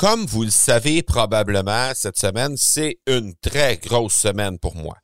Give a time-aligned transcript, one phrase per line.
[0.00, 4.96] Comme vous le savez probablement, cette semaine, c'est une très grosse semaine pour moi.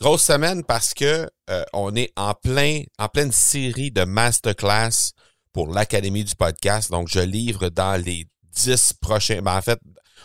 [0.00, 5.12] Grosse semaine parce que euh, on est en plein en pleine série de masterclass
[5.52, 6.90] pour l'Académie du podcast.
[6.90, 9.42] Donc, je livre dans les dix prochains.
[9.42, 9.78] Ben, en fait,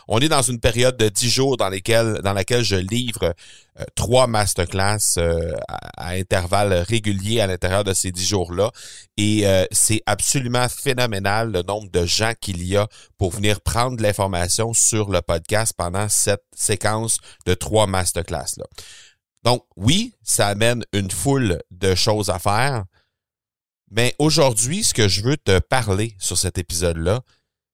[0.08, 3.34] on est dans une période de dix jours dans lesquels dans laquelle je livre
[3.80, 8.72] euh, trois masterclass euh, à, intervalles réguliers à l'intérieur de ces dix jours-là.
[9.18, 12.88] Et euh, c'est absolument phénoménal le nombre de gens qu'il y a
[13.18, 18.66] pour venir prendre l'information sur le podcast pendant cette séquence de trois masterclass-là.
[19.44, 22.86] Donc, oui, ça amène une foule de choses à faire.
[23.92, 27.22] Mais aujourd'hui, ce que je veux te parler sur cet épisode-là,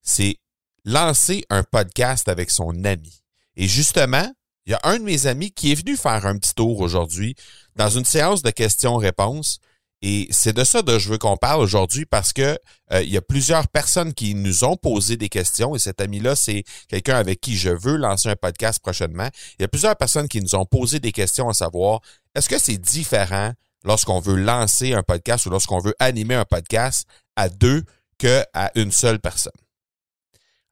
[0.02, 0.36] c'est
[0.84, 3.22] lancer un podcast avec son ami.
[3.56, 4.30] Et justement,
[4.66, 7.34] il y a un de mes amis qui est venu faire un petit tour aujourd'hui
[7.76, 9.58] dans une séance de questions-réponses.
[10.02, 12.58] Et c'est de ça que je veux qu'on parle aujourd'hui parce que
[12.92, 16.36] euh, il y a plusieurs personnes qui nous ont posé des questions et cet ami-là,
[16.36, 19.28] c'est quelqu'un avec qui je veux lancer un podcast prochainement.
[19.58, 22.00] Il y a plusieurs personnes qui nous ont posé des questions à savoir
[22.34, 23.52] est-ce que c'est différent
[23.84, 27.82] lorsqu'on veut lancer un podcast ou lorsqu'on veut animer un podcast à deux
[28.18, 29.63] qu'à une seule personne?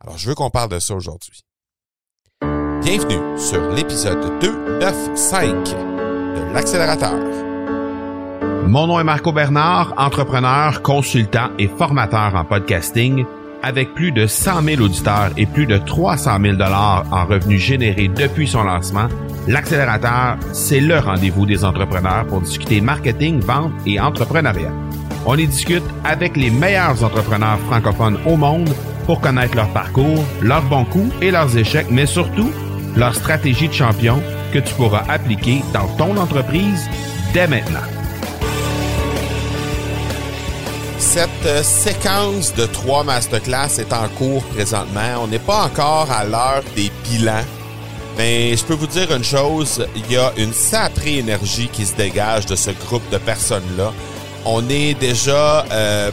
[0.05, 1.43] Alors, je veux qu'on parle de ça aujourd'hui.
[2.83, 7.15] Bienvenue sur l'épisode 295 de l'accélérateur.
[8.67, 13.25] Mon nom est Marco Bernard, entrepreneur, consultant et formateur en podcasting.
[13.63, 18.09] Avec plus de 100 000 auditeurs et plus de 300 000 dollars en revenus générés
[18.09, 19.07] depuis son lancement,
[19.47, 24.73] l'accélérateur, c'est le rendez-vous des entrepreneurs pour discuter marketing, vente et entrepreneuriat.
[25.27, 28.75] On y discute avec les meilleurs entrepreneurs francophones au monde
[29.07, 32.51] pour connaître leur parcours, leurs bons coups et leurs échecs, mais surtout
[32.97, 34.23] leur stratégie de champion
[34.53, 36.89] que tu pourras appliquer dans ton entreprise
[37.33, 37.81] dès maintenant.
[40.99, 45.23] Cette euh, séquence de trois masterclass est en cours présentement.
[45.23, 47.45] On n'est pas encore à l'heure des bilans.
[48.17, 51.95] Mais je peux vous dire une chose, il y a une sacrée énergie qui se
[51.97, 53.93] dégage de ce groupe de personnes-là.
[54.45, 56.11] On est déjà euh,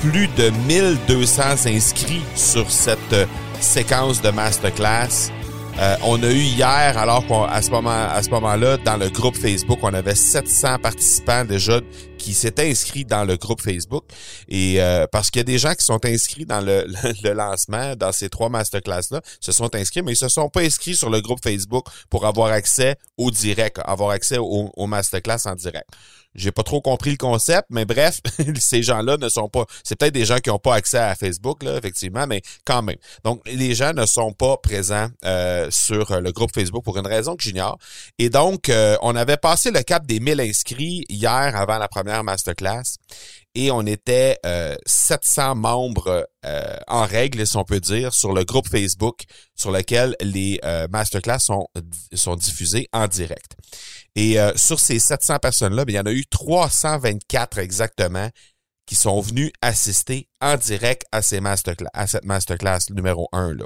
[0.00, 3.26] plus de 1200 inscrits sur cette euh,
[3.60, 5.30] séquence de masterclass.
[5.78, 9.36] Euh, on a eu hier, alors qu'à ce moment, à ce moment-là, dans le groupe
[9.36, 11.80] Facebook, on avait 700 participants déjà
[12.20, 14.04] qui s'étaient inscrits dans le groupe Facebook.
[14.46, 18.12] Et euh, parce qu'il y a des gens qui sont inscrits dans le, lancement, dans
[18.12, 21.42] ces trois masterclass-là, se sont inscrits, mais ils se sont pas inscrits sur le groupe
[21.42, 25.88] Facebook pour avoir accès au direct, avoir accès au, au masterclass en direct.
[26.34, 28.20] J'ai pas trop compris le concept, mais bref,
[28.60, 29.64] ces gens-là ne sont pas.
[29.82, 32.96] C'est peut-être des gens qui n'ont pas accès à Facebook, là, effectivement, mais quand même.
[33.24, 37.34] Donc, les gens ne sont pas présents euh, sur le groupe Facebook pour une raison
[37.34, 37.78] que j'ignore.
[38.18, 42.09] Et donc, euh, on avait passé le cap des 1000 inscrits hier avant la première
[42.22, 42.96] masterclass
[43.54, 44.38] et on était
[44.86, 46.28] 700 euh, membres
[46.86, 49.22] en règle, si on peut dire, sur le groupe Facebook
[49.56, 50.60] sur lequel les
[50.90, 51.66] masterclass sont,
[52.14, 53.56] sont diffusés en direct.
[54.16, 58.28] Et euh, sur ces 700 personnes-là, il y en a eu 324 exactement
[58.86, 63.54] qui sont venus assister en direct à, ces masterclass, à cette masterclass numéro 1.
[63.54, 63.64] Là.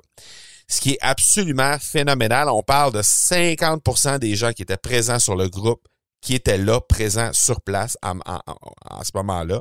[0.69, 2.49] Ce qui est absolument phénoménal.
[2.50, 5.87] On parle de 50% des gens qui étaient présents sur le groupe
[6.25, 8.15] qui étaient là, présents sur place en,
[9.03, 9.61] ce moment-là.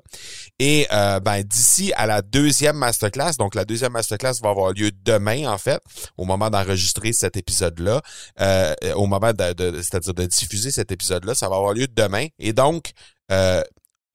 [0.59, 4.91] Et euh, ben, d'ici à la deuxième masterclass, donc la deuxième masterclass va avoir lieu
[5.03, 5.81] demain, en fait,
[6.17, 8.01] au moment d'enregistrer cet épisode-là,
[8.39, 12.27] euh, au moment de, c'est-à-dire de diffuser cet épisode-là, ça va avoir lieu demain.
[12.39, 12.91] Et donc,
[13.29, 13.61] euh,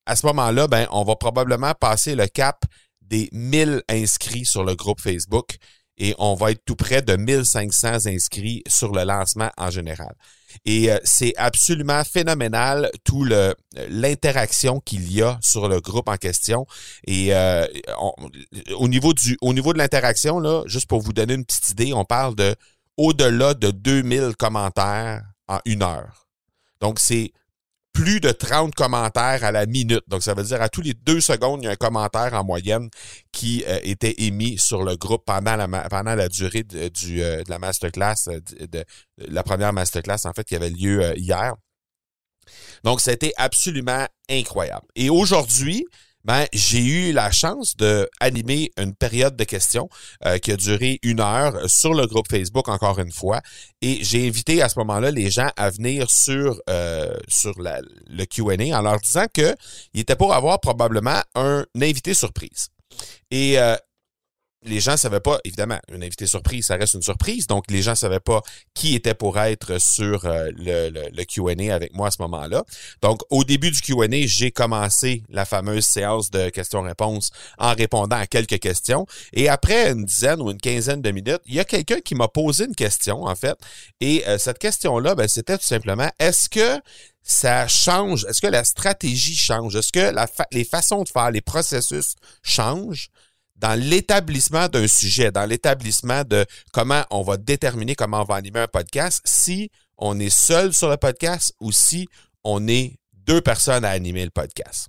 [0.06, 2.64] à ce moment-là, ben, on va probablement passer le cap
[3.02, 5.58] des 1000 inscrits sur le groupe Facebook
[5.98, 10.14] et on va être tout près de 1500 inscrits sur le lancement en général.
[10.64, 13.54] Et euh, c'est absolument phénoménal tout le
[13.88, 16.66] l'interaction qu'il y a sur le groupe en question.
[17.06, 17.66] Et euh,
[18.76, 21.92] au niveau du au niveau de l'interaction là, juste pour vous donner une petite idée,
[21.92, 22.54] on parle de
[22.96, 26.26] au-delà de 2000 commentaires en une heure.
[26.80, 27.32] Donc c'est
[27.92, 30.02] plus de 30 commentaires à la minute.
[30.06, 32.44] Donc, ça veut dire à tous les deux secondes, il y a un commentaire en
[32.44, 32.88] moyenne
[33.32, 38.40] qui euh, était émis sur le groupe pendant la, durée euh, de la masterclass, euh,
[38.40, 38.84] de,
[39.16, 41.54] la première masterclass, en fait, qui avait lieu hier.
[42.84, 44.86] Donc, été absolument incroyable.
[44.94, 45.84] Et aujourd'hui,
[46.28, 49.88] ben, j'ai eu la chance de animer une période de questions
[50.26, 53.40] euh, qui a duré une heure sur le groupe Facebook encore une fois
[53.80, 58.78] et j'ai invité à ce moment-là les gens à venir sur euh, sur le Q&A
[58.78, 59.54] en leur disant que
[59.94, 62.68] il était pour avoir probablement un invité surprise.
[63.30, 63.76] Et euh,
[64.62, 67.46] les gens savaient pas, évidemment, une invité surprise, ça reste une surprise.
[67.46, 68.42] Donc, les gens savaient pas
[68.74, 72.64] qui était pour être sur euh, le, Q&A avec moi à ce moment-là.
[73.00, 78.26] Donc, au début du Q&A, j'ai commencé la fameuse séance de questions-réponses en répondant à
[78.26, 79.06] quelques questions.
[79.32, 82.28] Et après une dizaine ou une quinzaine de minutes, il y a quelqu'un qui m'a
[82.28, 83.58] posé une question, en fait.
[84.00, 86.80] Et euh, cette question-là, ben, c'était tout simplement, est-ce que
[87.22, 88.24] ça change?
[88.24, 89.76] Est-ce que la stratégie change?
[89.76, 90.12] Est-ce que
[90.50, 93.10] les façons de faire, les processus changent?
[93.58, 98.60] Dans l'établissement d'un sujet, dans l'établissement de comment on va déterminer comment on va animer
[98.60, 102.08] un podcast, si on est seul sur le podcast ou si
[102.44, 104.88] on est deux personnes à animer le podcast.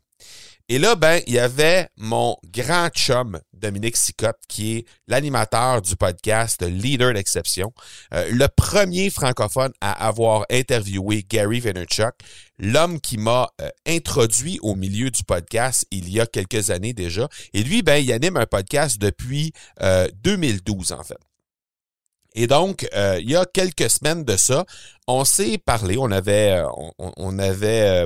[0.71, 5.95] Et là, ben, il y avait mon grand chum, Dominique Sicotte, qui est l'animateur du
[5.95, 7.73] podcast Leader d'exception,
[8.13, 12.13] euh, le premier francophone à avoir interviewé Gary Vaynerchuk,
[12.59, 17.27] l'homme qui m'a euh, introduit au milieu du podcast il y a quelques années déjà.
[17.55, 19.51] Et lui, ben, il anime un podcast depuis
[20.23, 21.17] 2012, euh, en fait.
[22.35, 24.63] Et donc, il y a quelques semaines de ça,
[25.07, 26.61] on s'est parlé, on avait,
[26.99, 28.05] on avait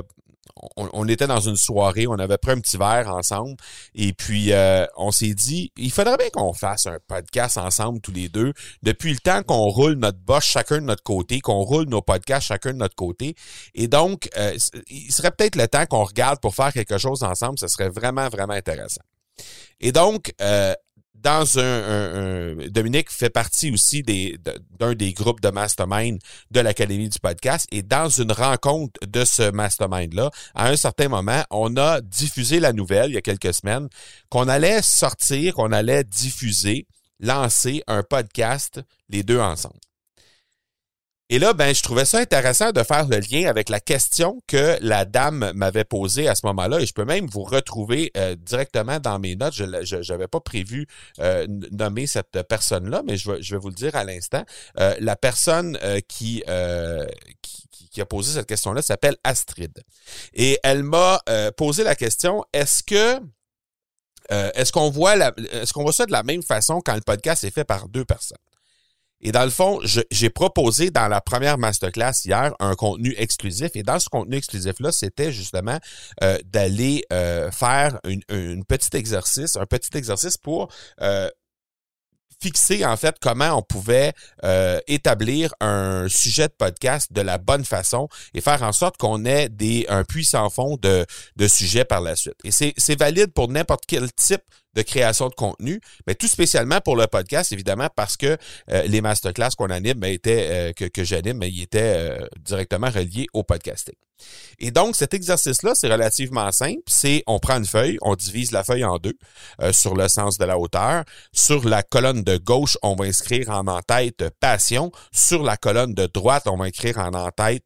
[0.76, 3.56] on, était dans une soirée, on avait pris un petit verre ensemble
[3.94, 8.12] et puis euh, on s'est dit, il faudrait bien qu'on fasse un podcast ensemble tous
[8.12, 8.52] les deux.
[8.82, 12.46] Depuis le temps qu'on roule notre boss chacun de notre côté, qu'on roule nos podcasts
[12.46, 13.34] chacun de notre côté.
[13.74, 14.56] Et donc, euh,
[14.88, 17.58] il serait peut-être le temps qu'on regarde pour faire quelque chose ensemble.
[17.58, 19.02] Ce serait vraiment, vraiment intéressant.
[19.80, 20.74] Et donc, euh,
[21.24, 27.66] dans un, Dominique fait partie aussi d'un des groupes de mastermind de l'Académie du podcast
[27.72, 32.74] et dans une rencontre de ce mastermind-là, à un certain moment, on a diffusé la
[32.74, 33.88] nouvelle il y a quelques semaines
[34.28, 36.86] qu'on allait sortir, qu'on allait diffuser,
[37.20, 39.80] lancer un podcast les deux ensemble.
[41.34, 44.78] Et là, ben, je trouvais ça intéressant de faire le lien avec la question que
[44.80, 46.78] la dame m'avait posée à ce moment-là.
[46.78, 49.52] Et je peux même vous retrouver euh, directement dans mes notes.
[49.52, 50.86] Je n'avais pas prévu
[51.18, 54.44] euh, nommer cette personne-là, mais je vais, vous le dire à l'instant.
[54.78, 55.76] Euh, la personne
[56.06, 59.72] qui, a posé cette question-là s'appelle Astrid.
[60.34, 61.20] Et elle m'a
[61.56, 63.18] posé la question, est-ce que
[64.30, 67.50] est-ce qu'on voit est-ce qu'on voit ça de la même façon quand le podcast est
[67.50, 68.38] fait par deux personnes?
[69.24, 69.80] Et dans le fond,
[70.10, 73.70] j'ai proposé dans la première masterclass hier un contenu exclusif.
[73.74, 75.78] Et dans ce contenu exclusif-là, c'était justement
[76.22, 80.68] euh, d'aller euh, faire une, une petit exercice, un petit exercice pour
[81.00, 81.30] euh,
[82.42, 84.12] fixer en fait comment on pouvait
[84.86, 89.48] établir un sujet de podcast de la bonne façon et faire en sorte qu'on ait
[89.48, 91.06] des un puissant fond de,
[91.36, 92.34] de sujets par la suite.
[92.44, 94.42] Et c'est valide pour n'importe quel type
[94.74, 98.36] de création de contenu, mais tout spécialement pour le podcast, évidemment, parce que
[98.70, 102.26] euh, les masterclass qu'on anime ben, étaient, euh, que, que j'anime, ben, ils étaient euh,
[102.38, 103.94] directement reliés au podcasting.
[104.58, 106.80] Et donc, cet exercice-là, c'est relativement simple.
[106.86, 109.18] C'est, on prend une feuille, on divise la feuille en deux
[109.72, 111.04] sur le sens de la hauteur.
[111.32, 114.92] Sur la colonne de gauche, on va inscrire en en-tête passion.
[115.12, 117.64] Sur la colonne de droite, on va écrire en en-tête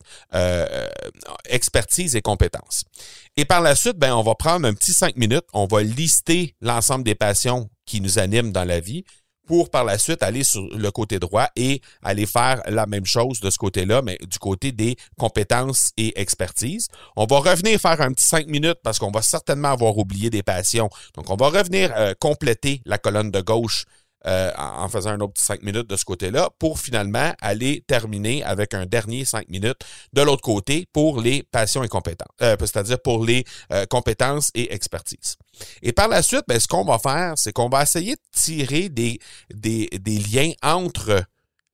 [1.45, 2.85] expertise et compétences.
[3.41, 6.57] Et par la suite, ben, on va prendre un petit cinq minutes, on va lister
[6.61, 9.05] l'ensemble des passions qui nous animent dans la vie
[9.47, 13.39] pour par la suite aller sur le côté droit et aller faire la même chose
[13.39, 16.89] de ce côté-là, mais du côté des compétences et expertise.
[17.15, 20.43] On va revenir faire un petit cinq minutes parce qu'on va certainement avoir oublié des
[20.43, 20.91] passions.
[21.15, 23.85] Donc, on va revenir euh, compléter la colonne de gauche
[24.27, 28.75] euh, en faisant un autre cinq minutes de ce côté-là pour finalement aller terminer avec
[28.75, 29.79] un dernier cinq minutes
[30.13, 34.75] de l'autre côté pour les passions et compétences, euh, c'est-à-dire pour les euh, compétences et
[34.75, 35.37] expertise.
[35.83, 38.89] Et par la suite, ben, ce qu'on va faire, c'est qu'on va essayer de tirer
[38.89, 39.21] des,
[39.51, 39.89] des,
[40.33, 41.23] liens entre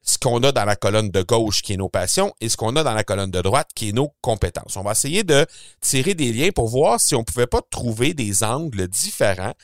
[0.02, 2.76] ce qu'on a dans la colonne de gauche qui est nos passions et ce qu'on
[2.76, 4.76] a dans la colonne de droite qui est nos compétences.
[4.76, 5.46] On va essayer de
[5.80, 9.54] tirer des liens pour voir si on pouvait pas trouver des angles différents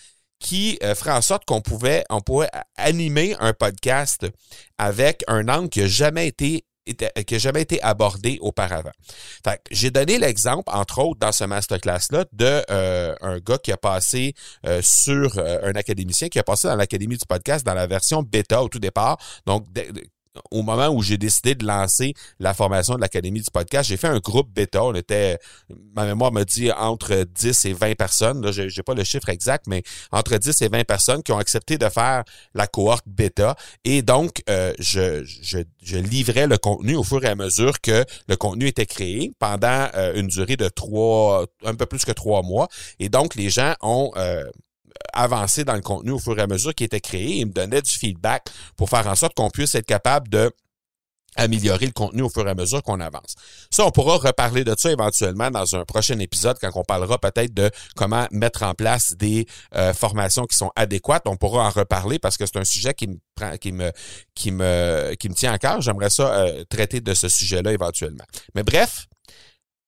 [0.41, 4.27] qui euh, ferait en sorte qu'on pouvait, on pourrait animer un podcast
[4.79, 6.65] avec un angle qui n'a jamais été
[7.27, 8.91] qui a jamais été abordé auparavant.
[9.71, 14.35] J'ai donné l'exemple, entre autres, dans ce masterclass-là, de euh, gars qui a passé
[14.67, 18.61] euh, sur un académicien qui a passé dans l'académie du podcast dans la version bêta
[18.63, 19.19] au tout départ.
[19.47, 19.67] Donc,
[20.51, 24.07] au moment où j'ai décidé de lancer la formation de l'Académie du podcast, j'ai fait
[24.07, 24.85] un groupe bêta.
[24.85, 25.39] On était,
[25.95, 28.45] ma mémoire me dit entre 10 et 20 personnes.
[28.45, 29.83] Là, j'ai, pas le chiffre exact, mais
[30.13, 33.57] entre 10 et 20 personnes qui ont accepté de faire la cohorte bêta.
[33.85, 38.05] Et donc, euh, je, je, je, livrais le contenu au fur et à mesure que
[38.29, 42.43] le contenu était créé pendant euh, une durée de trois, un peu plus que trois
[42.43, 42.69] mois.
[42.99, 44.45] Et donc, les gens ont euh,
[45.13, 47.37] avancer dans le contenu au fur et à mesure qui était créé.
[47.37, 50.51] Il me donnait du feedback pour faire en sorte qu'on puisse être capable de
[51.37, 53.35] améliorer le contenu au fur et à mesure qu'on avance.
[53.71, 57.55] Ça, on pourra reparler de ça éventuellement dans un prochain épisode quand on parlera peut-être
[57.55, 61.23] de comment mettre en place des euh, formations qui sont adéquates.
[61.27, 63.17] On pourra en reparler parce que c'est un sujet qui me
[63.57, 63.73] qui
[64.53, 65.81] me qui me tient à cœur.
[65.81, 68.25] J'aimerais ça euh, traiter de ce sujet-là éventuellement.
[68.55, 69.07] Mais bref,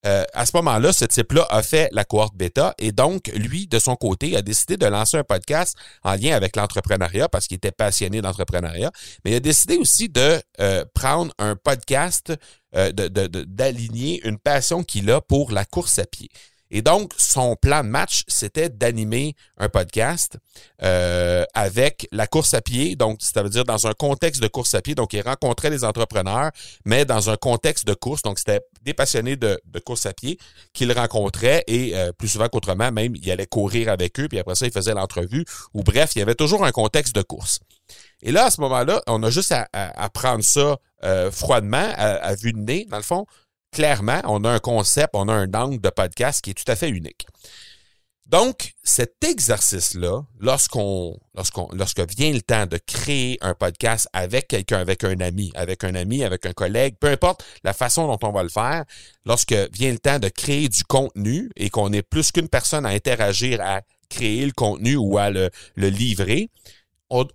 [0.04, 3.78] euh, à ce moment-là, ce type-là a fait la cohorte bêta et donc, lui, de
[3.78, 7.70] son côté, a décidé de lancer un podcast en lien avec l'entrepreneuriat parce qu'il était
[7.72, 8.90] passionné d'entrepreneuriat,
[9.24, 12.32] mais il a décidé aussi de euh, prendre un podcast,
[12.74, 16.30] euh, d'aligner une passion qu'il a pour la course à pied.
[16.74, 20.38] Et donc, son plan de match, c'était d'animer un podcast
[20.82, 22.96] euh, avec la course à pied.
[22.96, 24.94] Donc, ça veut dire dans un contexte de course à pied.
[24.94, 26.50] Donc, il rencontrait les entrepreneurs,
[26.86, 28.22] mais dans un contexte de course.
[28.22, 30.38] Donc, c'était des passionnés de, course à pied
[30.72, 34.28] qu'il rencontrait et euh, plus souvent qu'autrement, même, il allait courir avec eux.
[34.28, 35.44] Puis après ça, il faisait l'entrevue.
[35.74, 37.60] Ou bref, il y avait toujours un contexte de course.
[38.22, 42.34] Et là, à ce moment-là, on a juste à, prendre ça euh, froidement, à, à,
[42.34, 43.26] vue de nez, dans le fond,
[43.72, 46.76] clairement, on a un concept, on a un angle de podcast qui est tout à
[46.76, 47.26] fait unique.
[48.26, 54.78] Donc, cet exercice-là, lorsqu'on, lorsqu'on, lorsque vient le temps de créer un podcast avec quelqu'un,
[54.78, 58.32] avec un ami, avec un ami, avec un collègue, peu importe la façon dont on
[58.32, 58.84] va le faire,
[59.26, 62.90] lorsque vient le temps de créer du contenu et qu'on est plus qu'une personne à
[62.90, 66.48] interagir, à créer le contenu ou à le, le livrer,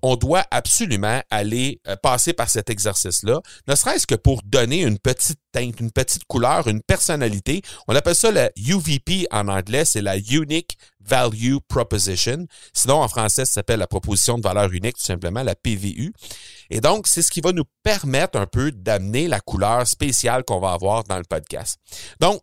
[0.01, 4.97] on, doit absolument aller euh, passer par cet exercice-là, ne serait-ce que pour donner une
[4.97, 7.61] petite teinte, une petite couleur, une personnalité.
[7.87, 12.47] On appelle ça la UVP en anglais, c'est la Unique Value Proposition.
[12.73, 16.13] Sinon, en français, ça s'appelle la proposition de valeur unique, tout simplement, la PVU.
[16.69, 20.59] Et donc, c'est ce qui va nous permettre un peu d'amener la couleur spéciale qu'on
[20.59, 21.79] va avoir dans le podcast.
[22.19, 22.41] Donc,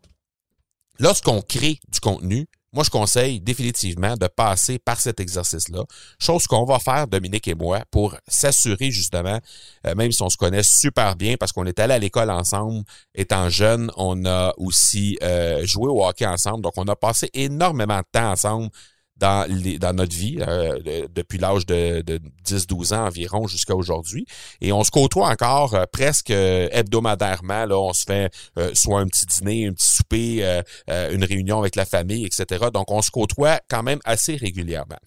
[0.99, 5.85] lorsqu'on crée du contenu, moi, je conseille définitivement de passer par cet exercice-là,
[6.19, 9.39] chose qu'on va faire, Dominique et moi, pour s'assurer justement,
[9.87, 12.83] euh, même si on se connaît super bien, parce qu'on est allé à l'école ensemble,
[13.15, 17.99] étant jeune, on a aussi euh, joué au hockey ensemble, donc on a passé énormément
[17.99, 18.71] de temps ensemble
[19.17, 22.03] dans, dans notre vie euh, depuis l'âge de,
[22.47, 24.27] 10-12 ans environ jusqu'à aujourd'hui.
[24.61, 27.67] Et on se côtoie encore euh, presque euh, hebdomadairement.
[27.67, 28.31] Là, on se fait
[28.75, 32.67] soit un petit dîner, un petit souper, une réunion avec la famille, etc.
[32.73, 34.99] Donc, on se côtoie quand même assez régulièrement.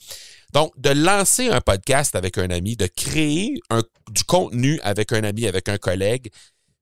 [0.53, 5.23] Donc, de lancer un podcast avec un ami, de créer un, du contenu avec un
[5.23, 6.29] ami, avec un collègue,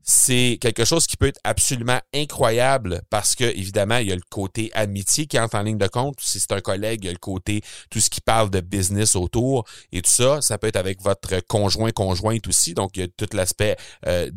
[0.08, 4.22] c'est quelque chose qui peut être absolument incroyable parce que, évidemment, il y a le
[4.30, 6.20] côté amitié qui entre en ligne de compte.
[6.22, 9.16] Si c'est un collègue, il y a le côté tout ce qui parle de business
[9.16, 10.42] autour et tout ça.
[10.42, 12.76] Ça peut être avec votre conjoint, conjointe aussi.
[12.76, 14.30] Donc, il y a tout l'aspect euh,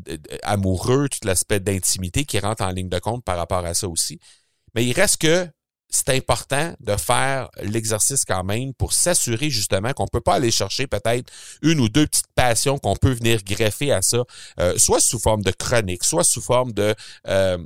[0.42, 4.18] amoureux, tout l'aspect d'intimité qui rentre en ligne de compte par rapport à ça aussi.
[4.74, 5.46] Mais il reste que
[5.90, 10.86] c'est important de faire l'exercice quand même pour s'assurer justement qu'on peut pas aller chercher
[10.86, 14.24] peut-être une ou deux petites passions qu'on peut venir greffer à ça,
[14.60, 16.94] euh, soit sous forme de chronique, soit sous forme de
[17.26, 17.58] euh,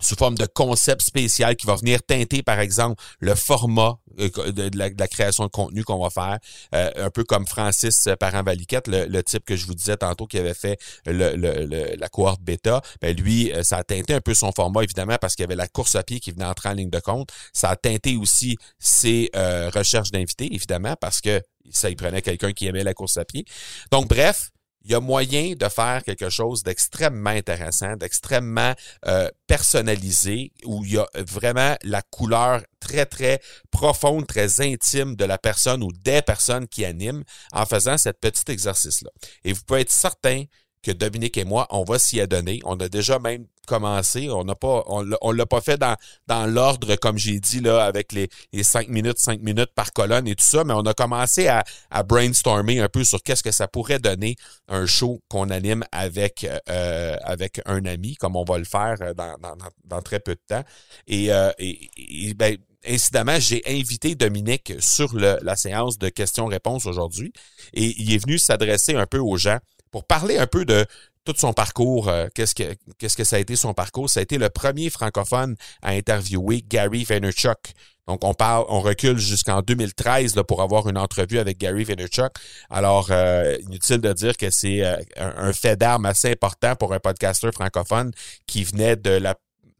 [0.00, 4.76] sous forme de concept spécial qui va venir teinter, par exemple, le format euh, de,
[4.76, 6.38] la, création de contenu qu'on va faire.
[6.74, 10.54] Euh, un peu comme Francis Parent-Valiquette, le, type que je vous disais tantôt qui avait
[10.54, 12.80] fait le, la cohorte bêta.
[13.00, 15.56] Ben lui, euh, ça a teinté un peu son format, évidemment, parce qu'il y avait
[15.56, 17.30] la course à pied qui venait entrer en ligne de compte.
[17.52, 21.40] Ça a teinté aussi ses recherches d'invités, évidemment, parce que
[21.70, 23.44] ça y prenait quelqu'un qui aimait la course à pied.
[23.90, 24.50] Donc, bref,
[24.88, 28.72] il y a moyen de faire quelque chose d'extrêmement intéressant, d'extrêmement
[29.06, 33.38] euh, personnalisé, où il y a vraiment la couleur très, très
[33.70, 38.50] profonde, très intime de la personne ou des personnes qui animent en faisant cet petit
[38.50, 39.10] exercice-là.
[39.44, 40.44] Et vous pouvez être certain
[40.82, 42.60] que Dominique et moi, on va s'y adonner.
[42.64, 44.28] On a déjà même commencé.
[44.30, 45.94] On n'a pas, on l'a pas fait dans,
[46.26, 50.26] dans l'ordre, comme j'ai dit, là, avec les, les cinq minutes, cinq minutes par colonne
[50.26, 53.52] et tout ça, mais on a commencé à, à brainstormer un peu sur qu'est-ce que
[53.52, 54.36] ça pourrait donner
[54.68, 59.36] un show qu'on anime avec, euh, avec un ami, comme on va le faire dans,
[59.38, 60.64] dans, dans très peu de temps.
[61.06, 62.56] Et, euh, et, ben,
[62.86, 67.32] incidemment, j'ai invité Dominique sur la séance de questions-réponses aujourd'hui
[67.74, 69.58] et il est venu s'adresser un peu aux gens
[69.90, 70.86] pour parler un peu de
[71.32, 74.08] tout son parcours, euh, qu'est-ce que qu'est-ce que ça a été son parcours?
[74.08, 77.74] Ça a été le premier francophone à interviewer Gary Vaynerchuk.
[78.06, 82.32] Donc, on parle, on recule jusqu'en 2013 là, pour avoir une entrevue avec Gary Vaynerchuk.
[82.70, 87.00] Alors, euh, inutile de dire que c'est euh, un, fait d'armes assez important pour un
[87.00, 88.12] podcasteur francophone
[88.46, 89.34] qui venait de la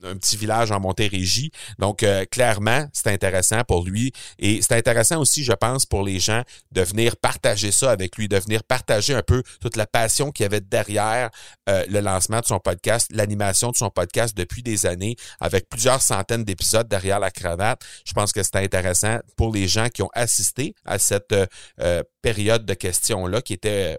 [0.04, 1.50] un petit village en Montérégie.
[1.78, 4.12] Donc, euh, clairement, c'est intéressant pour lui.
[4.38, 8.28] Et c'est intéressant aussi, je pense, pour les gens de venir partager ça avec lui,
[8.28, 11.30] de venir partager un peu toute la passion qu'il y avait derrière
[11.68, 16.02] euh, le lancement de son podcast, l'animation de son podcast depuis des années, avec plusieurs
[16.02, 17.82] centaines d'épisodes derrière la cravate.
[18.04, 21.34] Je pense que c'est intéressant pour les gens qui ont assisté à cette
[21.80, 23.98] euh, période de questions-là, qui était,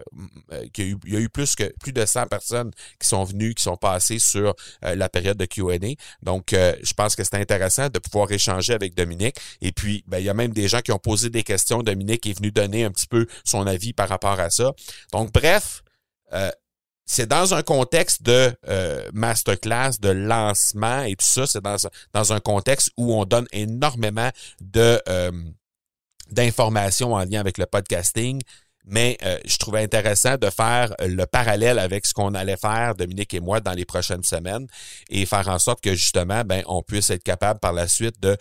[0.72, 3.08] qu'il y, a eu, il y a eu plus que plus de 100 personnes qui
[3.08, 5.89] sont venues, qui sont passées sur la période de Q&A.
[6.22, 9.36] Donc, euh, je pense que c'est intéressant de pouvoir échanger avec Dominique.
[9.60, 11.82] Et puis, ben, il y a même des gens qui ont posé des questions.
[11.82, 14.72] Dominique est venu donner un petit peu son avis par rapport à ça.
[15.12, 15.82] Donc, bref,
[16.32, 16.50] euh,
[17.06, 21.46] c'est dans un contexte de euh, masterclass, de lancement et tout ça.
[21.46, 24.30] C'est dans, un contexte où on donne énormément
[26.30, 28.40] d'informations en lien avec le podcasting
[28.90, 33.32] mais euh, je trouvais intéressant de faire le parallèle avec ce qu'on allait faire, Dominique
[33.34, 34.66] et moi, dans les prochaines semaines
[35.08, 38.36] et faire en sorte que justement, ben, on puisse être capable par la suite de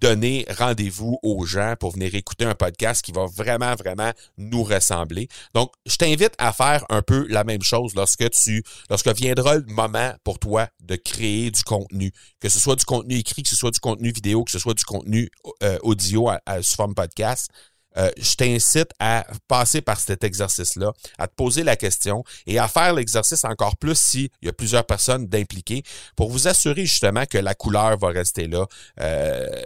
[0.00, 5.28] donner rendez-vous aux gens pour venir écouter un podcast qui va vraiment, vraiment nous ressembler.
[5.54, 9.66] Donc, je t'invite à faire un peu la même chose lorsque tu, lorsque viendra le
[9.66, 13.56] moment pour toi de créer du contenu, que ce soit du contenu écrit, que ce
[13.56, 15.28] soit du contenu vidéo, que ce soit du contenu
[15.62, 17.50] euh, audio à, à, sous forme podcast.
[17.96, 22.68] Euh, je t'incite à passer par cet exercice-là, à te poser la question et à
[22.68, 25.82] faire l'exercice encore plus s'il y a plusieurs personnes d'impliquer
[26.14, 28.66] pour vous assurer justement que la couleur va rester là,
[29.00, 29.62] euh,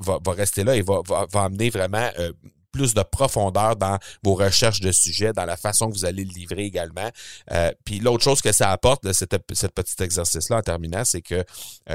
[0.00, 2.32] va, va, rester là et va, va, va amener vraiment euh,
[2.72, 6.32] plus de profondeur dans vos recherches de sujets, dans la façon que vous allez le
[6.32, 7.08] livrer également.
[7.52, 11.34] Euh, puis l'autre chose que ça apporte, de cette, petit exercice-là en terminant, c'est que
[11.34, 11.44] euh,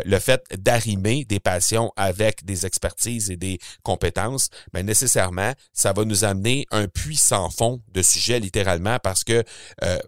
[0.06, 6.06] le fait d'arrimer des passions avec des expertises et des compétences, bien, nécessairement, ça va
[6.06, 9.44] nous amener un puits sans fond de sujets, littéralement, parce que
[9.84, 10.00] euh,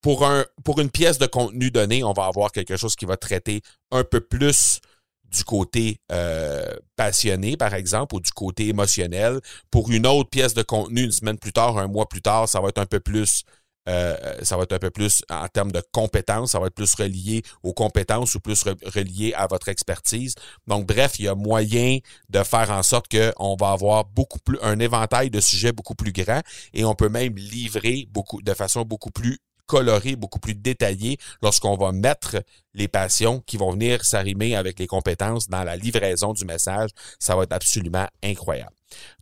[0.00, 3.16] pour, un, pour une pièce de contenu donné, on va avoir quelque chose qui va
[3.16, 4.80] traiter un peu plus
[5.30, 9.40] du côté euh, passionné, par exemple, ou du côté émotionnel.
[9.70, 12.60] Pour une autre pièce de contenu, une semaine plus tard, un mois plus tard, ça
[12.60, 13.44] va être un peu plus
[13.88, 16.94] euh, ça va être un peu plus en termes de compétences, ça va être plus
[16.94, 20.34] relié aux compétences ou plus relié à votre expertise.
[20.66, 24.58] Donc, bref, il y a moyen de faire en sorte qu'on va avoir beaucoup plus
[24.62, 26.42] un éventail de sujets beaucoup plus grand
[26.74, 29.38] et on peut même livrer beaucoup de façon beaucoup plus
[29.68, 32.42] coloré, beaucoup plus détaillé lorsqu'on va mettre
[32.74, 36.90] les passions qui vont venir s'arrimer avec les compétences dans la livraison du message.
[37.20, 38.74] Ça va être absolument incroyable.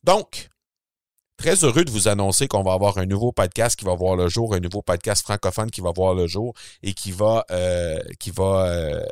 [0.05, 0.49] Donc,
[1.37, 4.27] Très heureux de vous annoncer qu'on va avoir un nouveau podcast qui va voir le
[4.27, 8.31] jour, un nouveau podcast francophone qui va voir le jour et qui va, euh, qui
[8.31, 9.05] va euh,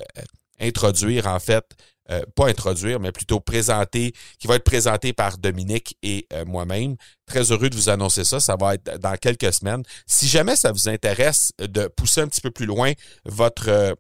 [0.60, 1.64] introduire en fait
[2.10, 6.96] euh, pas introduire, mais plutôt présenter, qui va être présenté par Dominique et euh, moi-même.
[7.24, 8.40] Très heureux de vous annoncer ça.
[8.40, 9.82] Ça va être dans quelques semaines.
[10.06, 12.92] Si jamais ça vous intéresse de pousser un petit peu plus loin
[13.24, 13.94] votre euh,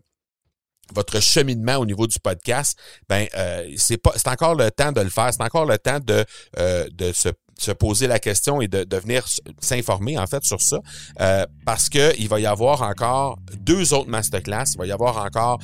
[0.94, 3.26] votre cheminement au niveau du podcast, ben
[3.78, 5.32] c'est pas c'est encore le temps de le faire.
[5.32, 6.26] C'est encore le temps de
[6.58, 9.24] de se se poser la question et de, de venir
[9.60, 10.80] s'informer en fait sur ça
[11.64, 15.58] parce que il va y avoir encore deux autres masterclass, il va y avoir encore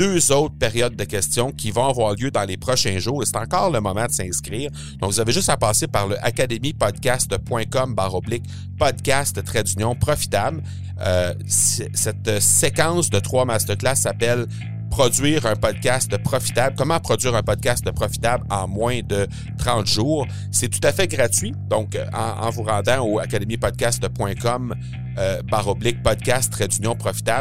[0.00, 3.70] deux autres périodes de questions qui vont avoir lieu dans les prochains jours c'est encore
[3.70, 4.70] le moment de s'inscrire.
[4.98, 8.44] Donc, vous avez juste à passer par le academypodcast.com baroblique
[8.78, 10.62] podcast trait d'union profitable.
[11.02, 14.46] Euh, cette séquence de trois masterclass s'appelle
[14.90, 19.26] produire un podcast profitable, comment produire un podcast profitable en moins de
[19.58, 20.26] 30 jours?
[20.50, 21.54] C'est tout à fait gratuit.
[21.68, 24.74] Donc, euh, en, vous rendant au academypodcast.com
[25.18, 25.42] euh,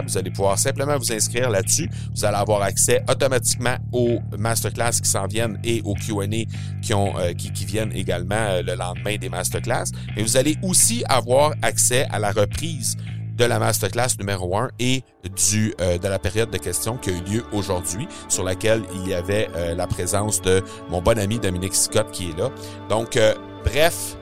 [0.05, 1.89] vous allez pouvoir simplement vous inscrire là-dessus.
[2.15, 7.51] Vous allez avoir accès automatiquement aux masterclass qui s'en viennent et aux Q&A euh, qui,
[7.51, 9.85] qui, viennent également le lendemain des masterclass.
[10.15, 12.97] Mais vous allez aussi avoir accès à la reprise
[13.39, 15.01] de la masterclass numéro 1 et
[15.49, 19.07] du, euh, de la période de questions qui a eu lieu aujourd'hui, sur laquelle il
[19.07, 22.49] y avait euh, la présence de mon bon ami Dominique Scott qui est là.
[22.89, 24.17] Donc, euh, bref,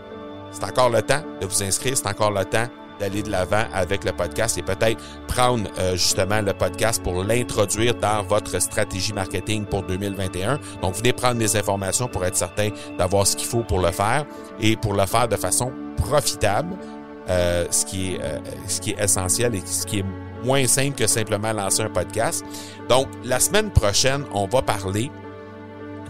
[0.51, 2.67] c'est encore le temps de vous inscrire, c'est encore le temps
[2.99, 8.23] d'aller de l'avant avec le podcast et peut-être prendre justement le podcast pour l'introduire dans
[8.23, 10.59] votre stratégie marketing pour 2021.
[10.81, 14.25] Donc, venez prendre des informations pour être certain d'avoir ce qu'il faut pour le faire
[14.59, 16.75] et pour le faire de façon profitable
[17.29, 20.05] euh, ce, qui est, euh, ce qui est essentiel et ce qui est
[20.43, 22.45] moins simple que simplement lancer un podcast.
[22.89, 25.11] Donc, la semaine prochaine, on va parler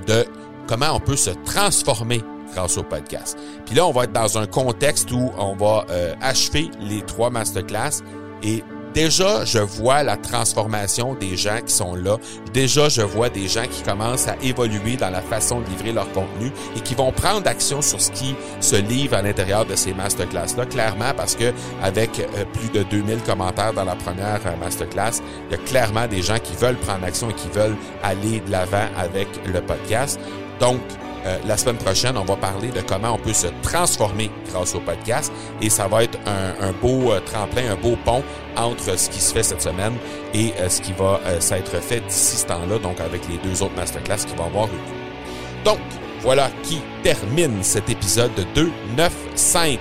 [0.06, 0.26] de
[0.68, 2.22] comment on peut se transformer
[2.54, 3.38] grâce au podcast.
[3.66, 7.30] Puis là, on va être dans un contexte où on va euh, achever les trois
[7.30, 8.02] masterclass
[8.44, 8.64] et
[8.98, 12.18] déjà, je vois la transformation des gens qui sont là.
[12.52, 16.12] Déjà, je vois des gens qui commencent à évoluer dans la façon de livrer leur
[16.14, 19.94] contenu et qui vont prendre action sur ce qui se livre à l'intérieur de ces
[19.94, 25.22] masterclass-là, clairement parce que avec euh, plus de 2000 commentaires dans la première euh, masterclass,
[25.48, 28.52] il y a clairement des gens qui veulent prendre action et qui veulent aller de
[28.52, 30.20] l'avant avec le podcast.
[30.60, 30.80] Donc,
[31.28, 34.80] euh, la semaine prochaine, on va parler de comment on peut se transformer grâce au
[34.80, 38.24] podcast et ça va être un, beau euh, tremplin, un beau pont
[38.56, 39.94] entre ce qui se fait cette semaine
[40.34, 43.76] et euh, ce qui va s'être fait d'ici ce temps-là, donc avec les deux autres
[43.76, 45.80] masterclass qui vont avoir eu Donc,
[46.22, 49.78] voilà qui termine cet épisode 295.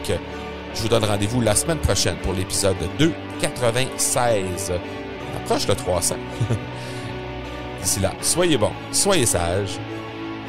[0.75, 4.73] Je vous donne rendez-vous la semaine prochaine pour l'épisode 296.
[4.73, 6.17] On approche de 300.
[7.83, 9.79] D'ici là, soyez bons, soyez sages